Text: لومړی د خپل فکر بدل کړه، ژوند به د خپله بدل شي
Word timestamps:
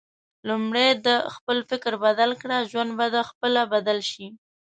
لومړی 0.49 0.89
د 1.05 1.07
خپل 1.35 1.57
فکر 1.69 1.93
بدل 2.05 2.31
کړه، 2.41 2.57
ژوند 2.71 2.91
به 2.99 3.05
د 3.15 3.17
خپله 3.29 3.61
بدل 3.73 3.99
شي 4.11 4.27